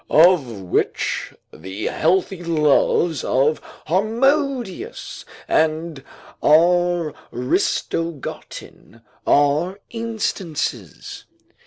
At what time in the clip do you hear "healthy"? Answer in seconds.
1.85-2.43